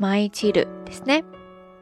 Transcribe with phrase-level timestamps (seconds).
[0.00, 1.22] “maichiru” ですね。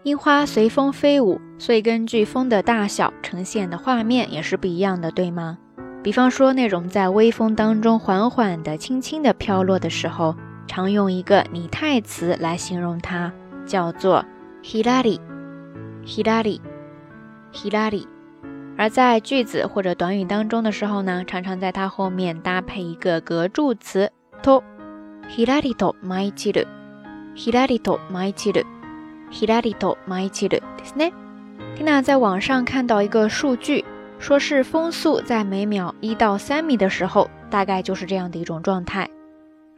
[0.07, 5.57] 樱花随风飞舞，所以根据风的大小呈现的画面也是不一样的，对吗？
[6.01, 10.33] 比方说那种在微风当中缓缓的、轻轻的飘落的时候，
[10.65, 13.33] 常用一个拟态词来形容它，
[13.65, 14.23] 叫做
[14.63, 15.19] hilari
[16.05, 16.61] hilari
[17.51, 18.05] hilari。
[18.77, 24.09] 而在句子或者短语当中的时候呢，常常在它后面搭配一个格助词
[24.41, 24.63] to
[25.29, 26.65] hilari to mai chiru
[27.35, 28.63] hilari to maichiru。
[29.30, 31.12] Hirarito maichiru ですね。
[31.76, 33.84] Tina 在网上看到一个数据，
[34.18, 39.08] 说是风速在每秒一到三米的时候，大概就是这样的一种状态。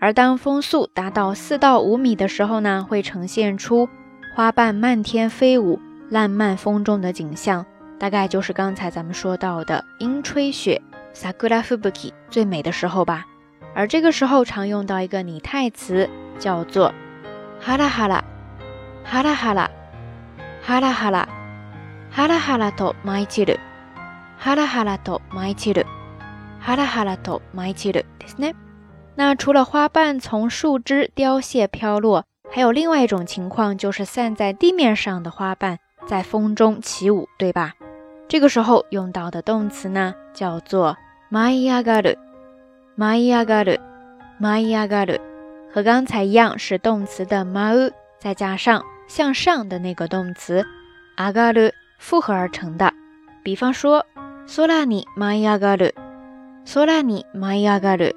[0.00, 3.88] 而当风速达到四到五米的时候呢，会呈现出
[4.34, 5.80] 花瓣漫天飞舞、
[6.10, 7.64] 烂漫风中的景象，
[7.98, 10.82] 大概就是刚才咱们说到的樱吹雪
[11.14, 13.24] （sakura fubuki） 最美的时候吧。
[13.74, 16.92] 而这个时候常用到一个拟态词，叫做
[17.60, 18.22] 哈拉哈拉。
[19.08, 19.70] 哈拉哈拉，
[20.62, 21.28] 哈拉哈拉，
[22.10, 23.58] 哈拉哈拉と舞い散る。
[24.38, 25.86] 哈拉哈拉と舞い散る。
[26.60, 28.54] 哈拉哈拉と舞い散るですね。
[29.16, 37.72] 那除了花瓣从树枝凋谢飘落，还有另外一种情况，就是散在地面上的花瓣在风中起舞，对吧？
[38.26, 40.96] 这个时候用到的动词呢，叫做
[41.30, 42.18] 舞い上がる。
[42.96, 43.80] 舞い上がる。
[44.40, 45.20] 舞い上がる。
[45.72, 48.82] 和刚才一样，是动词的舞，再加上。
[49.08, 50.64] 向上的那个动词
[51.16, 52.92] 上がる复合而成的，
[53.42, 54.04] 比方说
[54.46, 55.94] 空に舞い上がる，
[56.64, 58.16] 空に舞い上がる，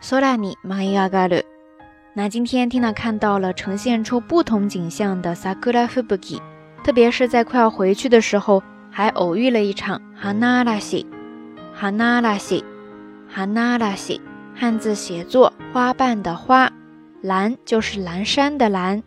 [0.00, 1.44] 空に舞い上がる。
[2.14, 6.40] 那今天听到看到了呈现出不同景象的 sakura fubuki，
[6.84, 14.20] 特别是在快要回去的时候，还偶遇了一场 hana rashi，hana rashi，hana rashi，
[14.54, 16.70] 汉字写作花瓣的花，
[17.20, 19.02] 蓝就是蓝山的蓝。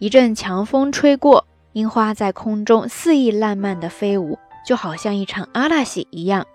[0.00, 6.46] 一阵强风吹过，樱花在空中肆意烂漫的飞舞，就好像一场阿拉西一样。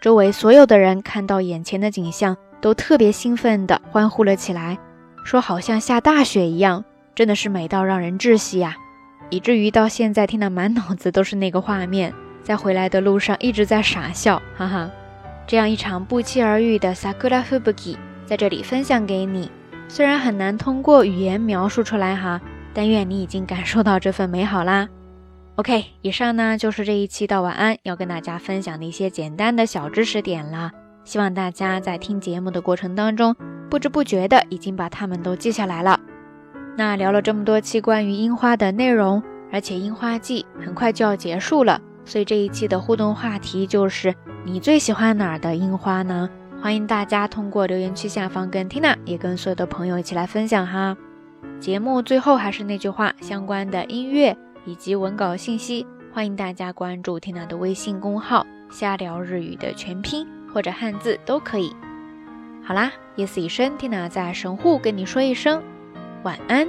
[0.00, 4.78] 周围所有的人看到眼前的景象，都特别兴奋地欢呼了起来，
[5.22, 6.82] 说好像下大雪一样，
[7.14, 8.74] 真的是美到让人窒息呀！
[9.28, 14.90] 以至于到现在听得满脑子都是那个画面，在回来的路上一直在傻笑，哈哈。
[15.46, 19.50] 这样一场不期而遇的 sakura fubuki 在这里分享给你，
[19.88, 22.40] 虽然很难通过语言描述出来哈。
[22.74, 24.88] 但愿你已经感受到这份美好啦。
[25.54, 30.72] OK，以上呢就是这一期的晚安要跟大家分享的一些简单的小知识点啦。
[31.04, 33.36] 希望大家在听节目的过程当中，
[33.70, 36.00] 不知不觉的已经把它们都记下来了。
[36.76, 44.12] 那聊了这么多期关于樱花的内容，而且樱花季很快就要结束了，所以这一期的互动话题就是
[44.44, 46.28] 你最喜欢哪儿的樱花呢？
[46.60, 50.96] 欢迎大家通过留言区下方跟 Tina 也跟所有的朋友一起来分享哈。
[51.60, 54.36] 节目最后还是那句话，相关的音乐
[54.66, 61.74] 以及文稿信息，欢迎大家关注 Tina 的微信公号“瞎聊日语”的全拼或者汉字都可以。
[62.62, 65.62] 好啦，夜色已深，Tina 在神户跟你说一声
[66.22, 66.68] 晚安。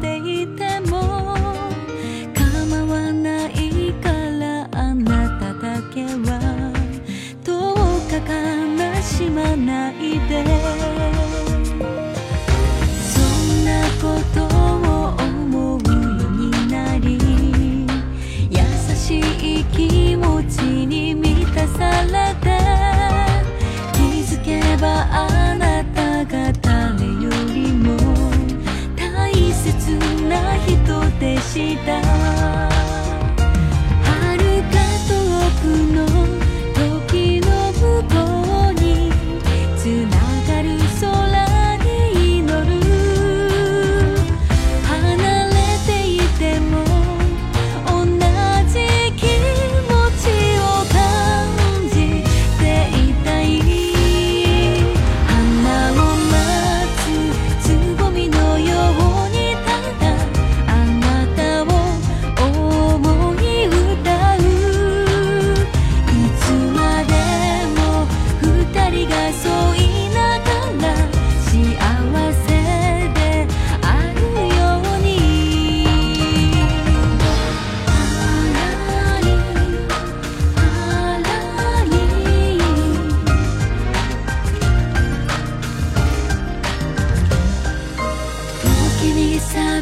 [0.00, 1.34] ていても
[2.34, 6.72] 構わないからあなただけは
[7.44, 7.76] どう
[8.08, 8.16] か
[8.96, 10.95] 悲しまないで。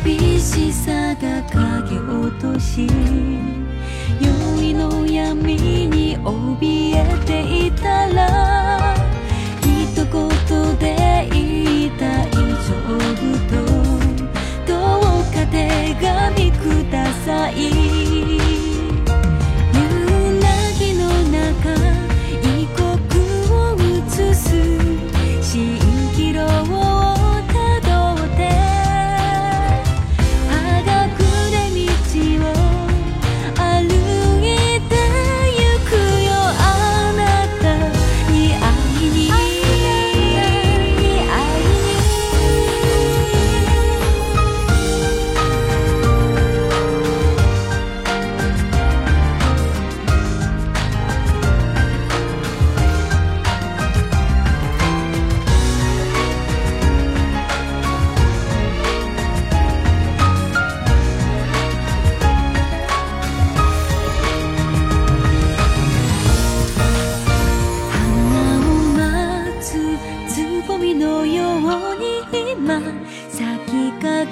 [0.05, 2.87] 寂しさが影落とし
[4.21, 5.57] 宵の闇
[5.87, 8.95] に怯えていたら
[9.63, 13.57] 一言で言いた「い丈夫と
[14.67, 18.04] どうか手紙ください」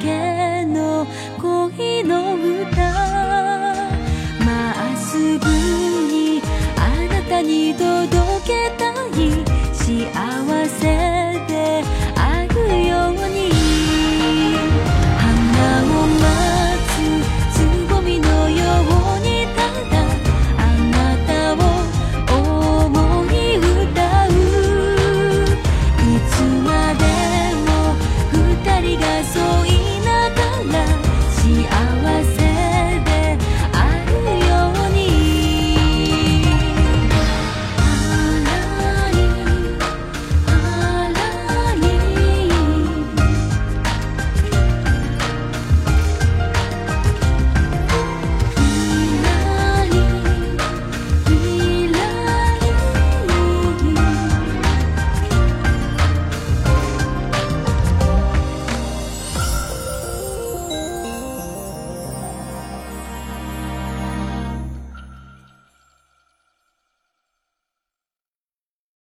[0.02, 0.31] again.